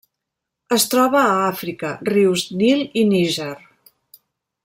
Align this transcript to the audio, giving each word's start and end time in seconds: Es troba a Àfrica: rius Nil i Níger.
Es 0.77 0.85
troba 0.93 1.19
a 1.25 1.35
Àfrica: 1.49 1.91
rius 2.09 2.47
Nil 2.63 2.83
i 3.03 3.07
Níger. 3.13 3.53